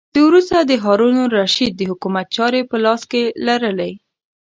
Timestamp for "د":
0.61-0.71, 1.75-1.81